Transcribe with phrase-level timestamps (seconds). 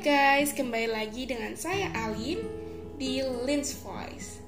[0.00, 2.40] guys, kembali lagi dengan saya Alin
[2.96, 4.40] di Lins Voice.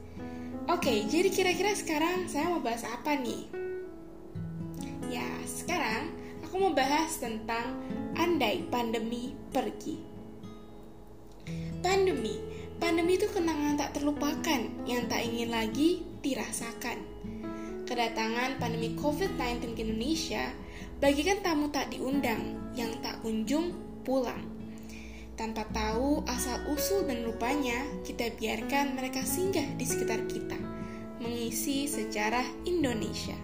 [0.65, 3.53] Oke, jadi kira-kira sekarang saya mau bahas apa nih?
[5.13, 6.09] Ya, sekarang
[6.41, 7.85] aku mau bahas tentang
[8.17, 10.01] andai pandemi pergi.
[11.85, 12.41] Pandemi,
[12.81, 16.97] pandemi itu kenangan tak terlupakan yang tak ingin lagi dirasakan.
[17.85, 20.49] Kedatangan pandemi COVID-19 ke Indonesia
[20.97, 24.62] bagikan tamu tak diundang yang tak kunjung pulang.
[25.33, 30.61] Tanpa tahu asal-usul dan rupanya, kita biarkan mereka singgah di sekitar kita,
[31.25, 33.37] mengisi sejarah Indonesia.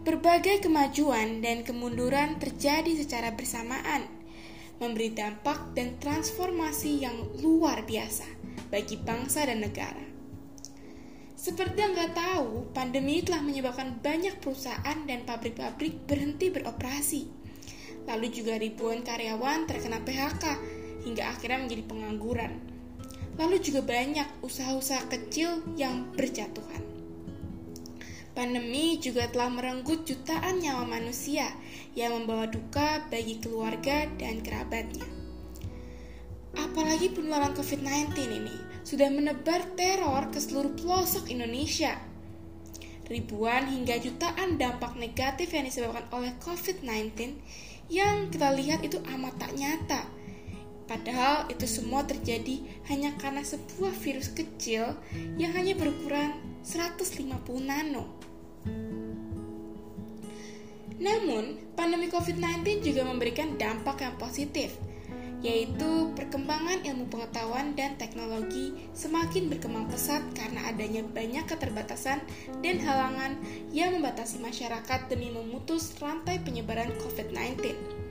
[0.00, 4.08] Berbagai kemajuan dan kemunduran terjadi secara bersamaan,
[4.80, 8.24] memberi dampak dan transformasi yang luar biasa
[8.72, 10.08] bagi bangsa dan negara.
[11.36, 17.22] Seperti yang nggak tahu, pandemi telah menyebabkan banyak perusahaan dan pabrik-pabrik berhenti beroperasi.
[18.08, 22.52] Lalu juga ribuan karyawan terkena PHK hingga akhirnya menjadi pengangguran.
[23.38, 26.82] Lalu juga banyak usaha-usaha kecil yang berjatuhan.
[28.34, 31.50] Pandemi juga telah merenggut jutaan nyawa manusia
[31.98, 35.06] yang membawa duka bagi keluarga dan kerabatnya.
[36.54, 41.98] Apalagi penularan COVID-19 ini sudah menebar teror ke seluruh pelosok Indonesia.
[43.10, 47.38] Ribuan hingga jutaan dampak negatif yang disebabkan oleh COVID-19
[47.88, 50.17] yang kita lihat itu amat tak nyata
[50.88, 54.96] Padahal itu semua terjadi hanya karena sebuah virus kecil
[55.36, 57.28] yang hanya berukuran 150
[57.60, 58.08] nano.
[60.98, 64.74] Namun, pandemi COVID-19 juga memberikan dampak yang positif,
[65.38, 72.18] yaitu perkembangan ilmu pengetahuan dan teknologi semakin berkembang pesat karena adanya banyak keterbatasan
[72.66, 73.38] dan halangan
[73.70, 78.07] yang membatasi masyarakat demi memutus rantai penyebaran COVID-19.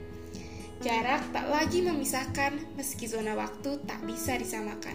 [0.78, 4.94] Jarak tak lagi memisahkan meski zona waktu tak bisa disamakan.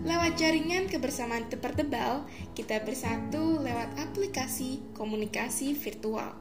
[0.00, 2.24] Lewat jaringan kebersamaan tertebal,
[2.56, 6.32] kita bersatu lewat aplikasi komunikasi virtual.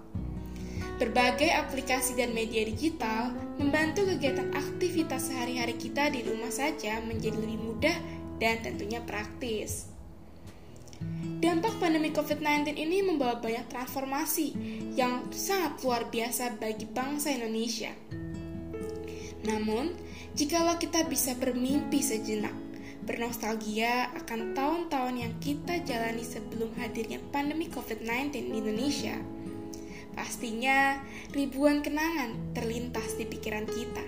[0.96, 7.60] Berbagai aplikasi dan media digital membantu kegiatan aktivitas sehari-hari kita di rumah saja menjadi lebih
[7.60, 7.98] mudah
[8.40, 9.92] dan tentunya praktis.
[11.40, 14.56] Dampak pandemi COVID-19 ini membawa banyak transformasi
[14.96, 17.92] yang sangat luar biasa bagi bangsa Indonesia.
[19.48, 19.96] Namun,
[20.36, 22.56] jikalau kita bisa bermimpi sejenak,
[23.08, 29.16] bernostalgia akan tahun-tahun yang kita jalani sebelum hadirnya pandemi COVID-19 di Indonesia,
[30.12, 31.00] pastinya
[31.32, 34.06] ribuan kenangan terlintas di pikiran kita.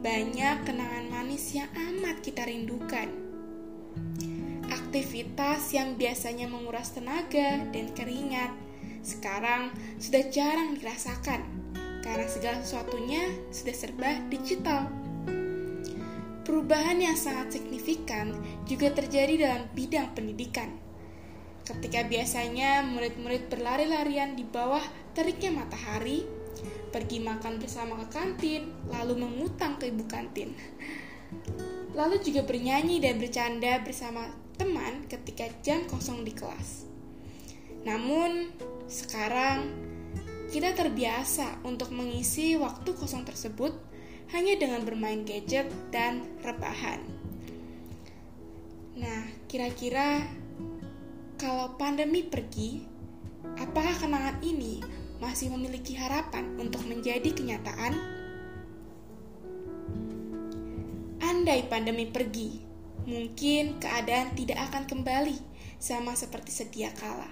[0.00, 3.10] Banyak kenangan manis yang amat kita rindukan.
[4.70, 8.54] Aktivitas yang biasanya menguras tenaga dan keringat
[9.00, 11.59] sekarang sudah jarang dirasakan
[12.00, 13.22] karena segala sesuatunya
[13.52, 14.88] sudah serba digital.
[16.44, 18.34] Perubahan yang sangat signifikan
[18.66, 20.72] juga terjadi dalam bidang pendidikan.
[21.62, 24.82] Ketika biasanya murid-murid berlari-larian di bawah
[25.14, 26.26] teriknya matahari,
[26.90, 30.50] pergi makan bersama ke kantin, lalu mengutang ke ibu kantin.
[31.94, 34.26] Lalu juga bernyanyi dan bercanda bersama
[34.58, 36.90] teman ketika jam kosong di kelas.
[37.86, 38.50] Namun,
[38.90, 39.89] sekarang
[40.50, 43.70] kita terbiasa untuk mengisi waktu kosong tersebut
[44.34, 46.98] hanya dengan bermain gadget dan rebahan.
[48.98, 50.26] Nah, kira-kira
[51.38, 52.82] kalau pandemi pergi,
[53.62, 54.82] apakah kenangan ini
[55.22, 57.94] masih memiliki harapan untuk menjadi kenyataan?
[61.22, 62.58] Andai pandemi pergi,
[63.06, 65.38] mungkin keadaan tidak akan kembali
[65.78, 67.30] sama seperti sedia kala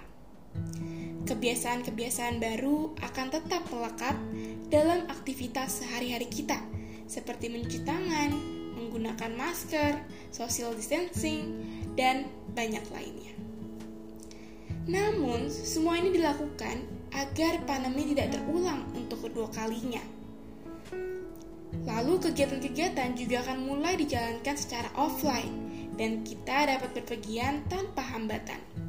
[1.29, 4.17] kebiasaan-kebiasaan baru akan tetap melekat
[4.73, 6.57] dalam aktivitas sehari-hari kita,
[7.05, 8.33] seperti mencuci tangan,
[8.73, 9.93] menggunakan masker,
[10.33, 11.53] social distancing,
[11.93, 12.25] dan
[12.57, 13.33] banyak lainnya.
[14.89, 16.81] Namun, semua ini dilakukan
[17.13, 20.01] agar pandemi tidak terulang untuk kedua kalinya.
[21.85, 25.53] Lalu kegiatan-kegiatan juga akan mulai dijalankan secara offline
[25.93, 28.88] dan kita dapat berpergian tanpa hambatan.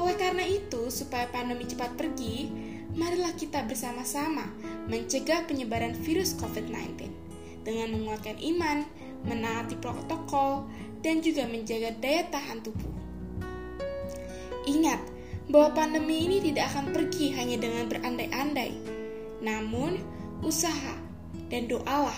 [0.00, 2.48] Oleh karena itu, supaya pandemi cepat pergi,
[2.96, 4.48] marilah kita bersama-sama
[4.88, 7.04] mencegah penyebaran virus COVID-19
[7.60, 8.88] dengan menguatkan iman,
[9.28, 10.64] menaati protokol,
[11.04, 12.94] dan juga menjaga daya tahan tubuh.
[14.64, 15.00] Ingat
[15.52, 18.72] bahwa pandemi ini tidak akan pergi hanya dengan berandai-andai,
[19.44, 20.00] namun
[20.40, 20.96] usaha
[21.52, 22.16] dan doalah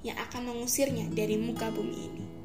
[0.00, 2.37] yang akan mengusirnya dari muka bumi ini.